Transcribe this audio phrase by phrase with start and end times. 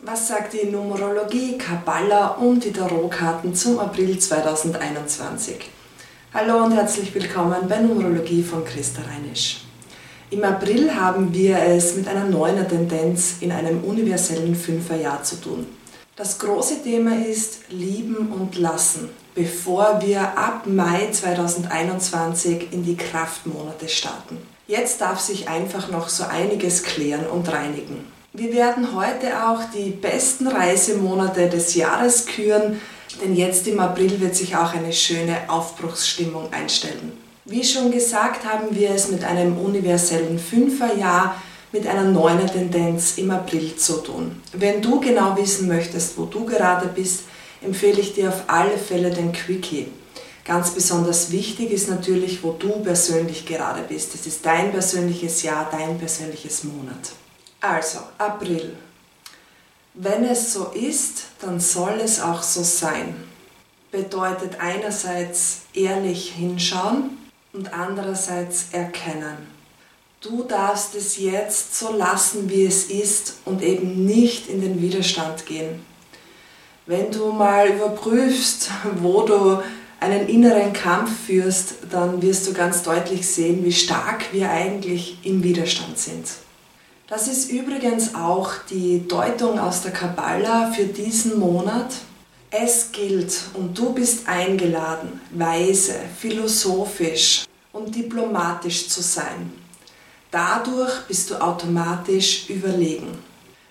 [0.00, 5.56] Was sagt die Numerologie, Kabbala und die Tarotkarten zum April 2021?
[6.32, 9.62] Hallo und herzlich willkommen bei Numerologie von Christa Reinisch.
[10.30, 15.66] Im April haben wir es mit einer neuen Tendenz in einem universellen Fünferjahr zu tun.
[16.14, 23.88] Das große Thema ist Lieben und Lassen, bevor wir ab Mai 2021 in die Kraftmonate
[23.88, 24.38] starten.
[24.68, 28.17] Jetzt darf sich einfach noch so einiges klären und reinigen.
[28.34, 32.78] Wir werden heute auch die besten Reisemonate des Jahres küren,
[33.22, 37.12] denn jetzt im April wird sich auch eine schöne Aufbruchsstimmung einstellen.
[37.46, 41.40] Wie schon gesagt, haben wir es mit einem universellen Fünferjahr
[41.72, 44.42] mit einer neuen Tendenz im April zu tun.
[44.52, 47.22] Wenn du genau wissen möchtest, wo du gerade bist,
[47.62, 49.88] empfehle ich dir auf alle Fälle den Quickie.
[50.44, 54.14] Ganz besonders wichtig ist natürlich, wo du persönlich gerade bist.
[54.14, 57.12] Es ist dein persönliches Jahr, dein persönliches Monat.
[57.60, 58.76] Also, April.
[59.94, 63.16] Wenn es so ist, dann soll es auch so sein.
[63.90, 67.18] Bedeutet einerseits ehrlich hinschauen
[67.52, 69.48] und andererseits erkennen.
[70.20, 75.44] Du darfst es jetzt so lassen, wie es ist und eben nicht in den Widerstand
[75.46, 75.84] gehen.
[76.86, 79.60] Wenn du mal überprüfst, wo du
[79.98, 85.42] einen inneren Kampf führst, dann wirst du ganz deutlich sehen, wie stark wir eigentlich im
[85.42, 86.28] Widerstand sind.
[87.10, 91.86] Das ist übrigens auch die Deutung aus der Kabbala für diesen Monat.
[92.50, 99.50] Es gilt und du bist eingeladen, weise, philosophisch und diplomatisch zu sein.
[100.30, 103.16] Dadurch bist du automatisch überlegen.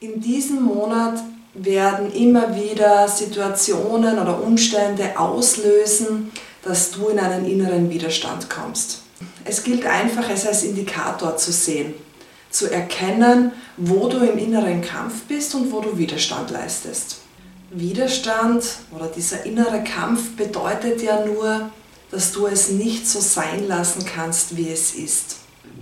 [0.00, 6.32] In diesem Monat werden immer wieder Situationen oder Umstände auslösen,
[6.62, 9.02] dass du in einen inneren Widerstand kommst.
[9.44, 11.92] Es gilt einfach, es als Indikator zu sehen
[12.50, 17.18] zu erkennen, wo du im inneren Kampf bist und wo du Widerstand leistest.
[17.70, 18.64] Widerstand
[18.96, 21.70] oder dieser innere Kampf bedeutet ja nur,
[22.10, 25.36] dass du es nicht so sein lassen kannst, wie es ist.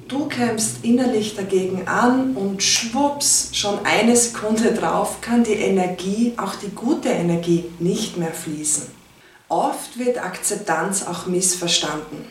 [0.09, 6.55] Du kämpfst innerlich dagegen an und schwupps, schon eine Sekunde drauf kann die Energie, auch
[6.55, 8.85] die gute Energie, nicht mehr fließen.
[9.49, 12.25] Oft wird Akzeptanz auch missverstanden.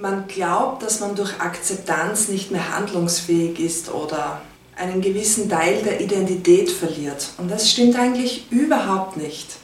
[0.00, 4.40] Man glaubt, dass man durch Akzeptanz nicht mehr handlungsfähig ist oder
[4.74, 7.28] einen gewissen Teil der Identität verliert.
[7.36, 9.58] Und das stimmt eigentlich überhaupt nicht.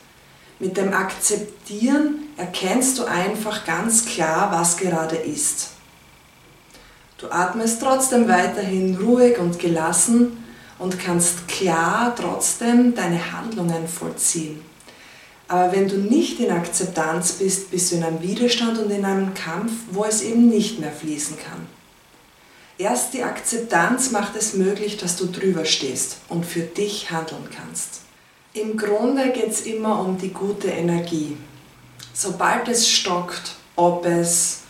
[0.58, 5.70] Mit dem Akzeptieren erkennst du einfach ganz klar, was gerade ist.
[7.16, 10.44] Du atmest trotzdem weiterhin ruhig und gelassen
[10.78, 14.60] und kannst klar trotzdem deine Handlungen vollziehen.
[15.48, 19.32] Aber wenn du nicht in Akzeptanz bist, bist du in einem Widerstand und in einem
[19.34, 21.66] Kampf, wo es eben nicht mehr fließen kann.
[22.78, 28.00] Erst die Akzeptanz macht es möglich, dass du drüber stehst und für dich handeln kannst.
[28.52, 31.36] Im Grunde geht es immer um die gute Energie.
[32.12, 34.62] Sobald es stockt, ob es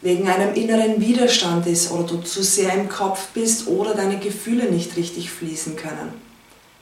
[0.00, 4.70] wegen einem inneren Widerstand ist oder du zu sehr im Kopf bist oder deine Gefühle
[4.70, 6.14] nicht richtig fließen können,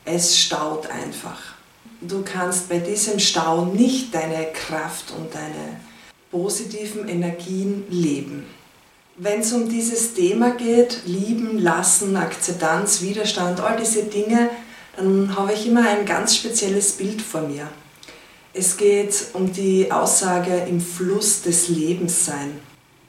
[0.04, 1.55] es staut einfach
[2.00, 5.80] du kannst bei diesem Stau nicht deine Kraft und deine
[6.30, 8.46] positiven Energien leben.
[9.16, 14.50] Wenn es um dieses Thema geht, lieben, lassen, Akzeptanz, Widerstand, all diese Dinge,
[14.96, 17.68] dann habe ich immer ein ganz spezielles Bild vor mir.
[18.52, 22.60] Es geht um die Aussage im Fluss des Lebens sein.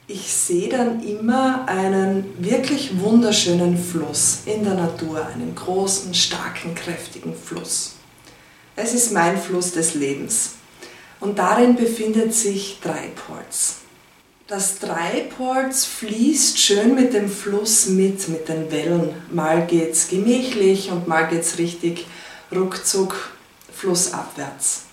[0.07, 7.33] Ich sehe dann immer einen wirklich wunderschönen Fluss in der Natur, einen großen, starken, kräftigen
[7.33, 7.96] Fluss.
[8.79, 10.51] Es ist mein Fluss des Lebens.
[11.19, 13.77] Und darin befindet sich Dreipolz.
[14.45, 19.15] Das Dreipolz fließt schön mit dem Fluss mit, mit den Wellen.
[19.31, 22.05] Mal geht's gemächlich und mal geht's richtig
[22.55, 23.15] ruckzuck
[23.73, 24.83] flussabwärts.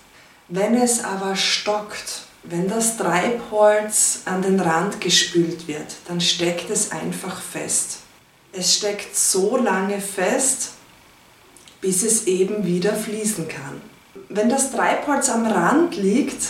[0.47, 6.91] Wenn es aber stockt, wenn das Treibholz an den Rand gespült wird, dann steckt es
[6.91, 7.99] einfach fest.
[8.51, 10.71] Es steckt so lange fest,
[11.85, 13.79] bis es eben wieder fließen kann.
[14.29, 16.41] Wenn das Treibholz am Rand liegt,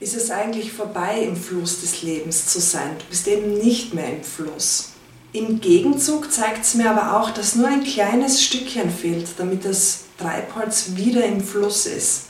[0.00, 2.96] ist es eigentlich vorbei, im Fluss des Lebens zu sein.
[2.98, 4.88] Du bist eben nicht mehr im Fluss.
[5.32, 10.00] Im Gegenzug zeigt es mir aber auch, dass nur ein kleines Stückchen fehlt, damit das
[10.18, 12.22] Treibholz wieder im Fluss ist.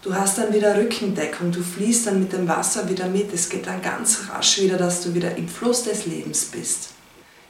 [0.00, 3.30] Du hast dann wieder Rückendeckung, du fließt dann mit dem Wasser wieder mit.
[3.34, 6.92] Es geht dann ganz rasch wieder, dass du wieder im Fluss des Lebens bist.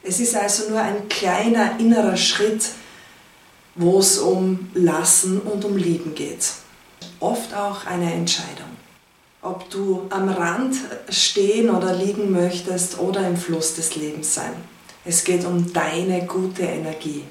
[0.03, 2.65] Es ist also nur ein kleiner innerer Schritt,
[3.79, 6.51] wo es um Lassen und um Lieben geht.
[7.21, 8.67] Oft auch eine Entscheidung.
[9.41, 10.77] Ob du am Rand
[11.09, 14.53] stehen oder liegen möchtest oder im Fluss des Lebens sein.
[15.05, 17.23] Es geht um deine gute Energie.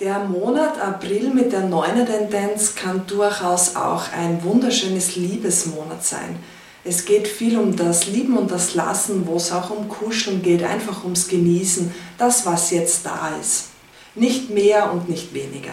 [0.00, 6.36] Der Monat April mit der neuner Tendenz kann durchaus auch ein wunderschönes Liebesmonat sein.
[6.84, 10.64] Es geht viel um das Lieben und das Lassen, wo es auch um Kuscheln geht,
[10.64, 13.71] einfach ums Genießen, das, was jetzt da ist.
[14.14, 15.72] Nicht mehr und nicht weniger.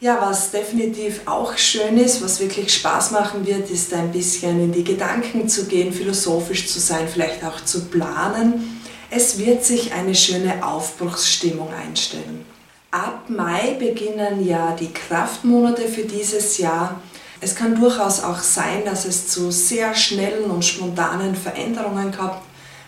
[0.00, 4.72] Ja, was definitiv auch schön ist, was wirklich Spaß machen wird, ist ein bisschen in
[4.72, 8.80] die Gedanken zu gehen, philosophisch zu sein, vielleicht auch zu planen.
[9.10, 12.46] Es wird sich eine schöne Aufbruchsstimmung einstellen.
[12.90, 17.00] Ab Mai beginnen ja die Kraftmonate für dieses Jahr.
[17.40, 22.40] Es kann durchaus auch sein, dass es zu sehr schnellen und spontanen Veränderungen kommt.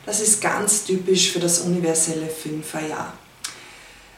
[0.07, 3.13] Das ist ganz typisch für das universelle Fünferjahr.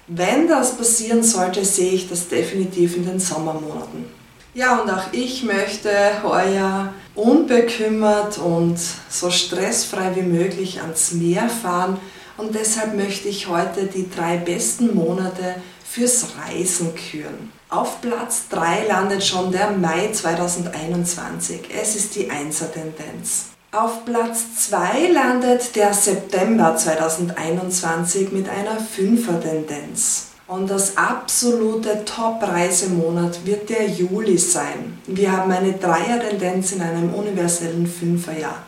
[0.07, 4.05] Wenn das passieren sollte, sehe ich das definitiv in den Sommermonaten.
[4.53, 5.91] Ja, und auch ich möchte
[6.23, 8.79] heuer unbekümmert und
[9.09, 11.99] so stressfrei wie möglich ans Meer fahren
[12.37, 17.53] und deshalb möchte ich heute die drei besten Monate fürs Reisen küren.
[17.69, 21.63] Auf Platz 3 landet schon der Mai 2021.
[21.77, 23.54] Es ist die Einser-Tendenz.
[23.75, 30.29] Auf Platz 2 landet der September 2021 mit einer Fünfer-Tendenz.
[30.47, 34.97] Und das absolute Top-Reisemonat wird der Juli sein.
[35.09, 38.63] Wir haben eine Dreier-Tendenz in einem universellen Fünferjahr.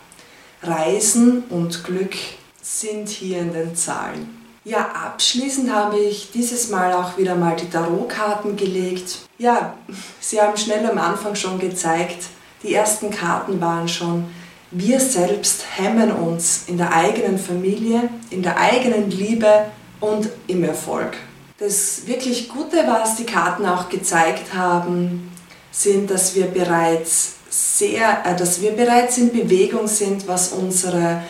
[0.65, 2.17] Reisen und Glück
[2.61, 4.45] sind hier in den Zahlen.
[4.65, 9.21] Ja, abschließend habe ich dieses Mal auch wieder mal die Tarotkarten gelegt.
[9.39, 9.75] Ja,
[10.21, 12.25] sie haben schnell am Anfang schon gezeigt,
[12.65, 14.25] die ersten Karten waren schon
[14.71, 19.67] wir selbst hemmen uns in der eigenen Familie, in der eigenen Liebe
[20.01, 21.17] und im Erfolg.
[21.59, 25.33] Das wirklich Gute, was die Karten auch gezeigt haben,
[25.71, 31.23] sind, dass wir bereits sehr, äh, dass wir bereits in Bewegung sind, was unsere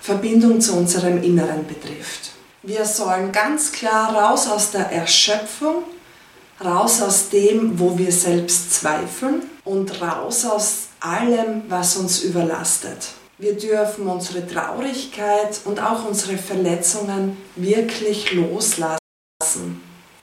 [0.00, 2.32] Verbindung zu unserem Inneren betrifft.
[2.62, 5.82] Wir sollen ganz klar raus aus der Erschöpfung,
[6.64, 13.08] raus aus dem, wo wir selbst zweifeln und raus aus allem, was uns überlastet.
[13.38, 18.96] Wir dürfen unsere Traurigkeit und auch unsere Verletzungen wirklich loslassen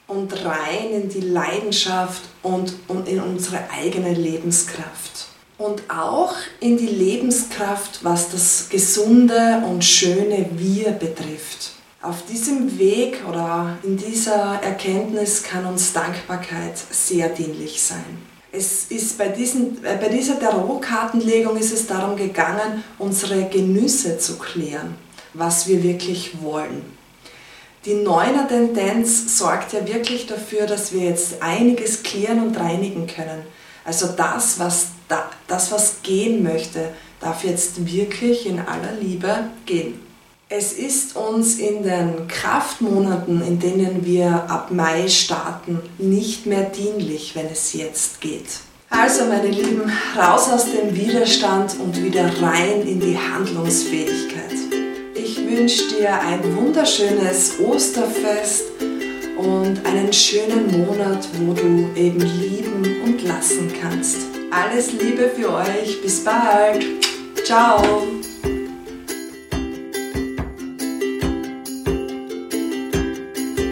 [0.07, 5.27] und rein in die Leidenschaft und, und in unsere eigene Lebenskraft.
[5.59, 11.71] Und auch in die Lebenskraft, was das gesunde und schöne Wir betrifft.
[12.01, 18.32] Auf diesem Weg oder in dieser Erkenntnis kann uns Dankbarkeit sehr dienlich sein.
[18.55, 24.37] Es ist bei, diesen, äh, bei dieser Tarotkartenlegung ist es darum gegangen, unsere Genüsse zu
[24.37, 24.93] klären,
[25.33, 26.83] was wir wirklich wollen.
[27.85, 33.41] Die Neuner Tendenz sorgt ja wirklich dafür, dass wir jetzt einiges klären und reinigen können.
[33.85, 36.89] Also das, was, da, das, was gehen möchte,
[37.19, 39.99] darf jetzt wirklich in aller Liebe gehen.
[40.55, 47.35] Es ist uns in den Kraftmonaten, in denen wir ab Mai starten, nicht mehr dienlich,
[47.35, 48.45] wenn es jetzt geht.
[48.91, 54.53] Also meine Lieben, raus aus dem Widerstand und wieder rein in die Handlungsfähigkeit.
[55.15, 58.65] Ich wünsche dir ein wunderschönes Osterfest
[59.39, 64.17] und einen schönen Monat, wo du eben lieben und lassen kannst.
[64.51, 66.85] Alles Liebe für euch, bis bald.
[67.43, 68.03] Ciao.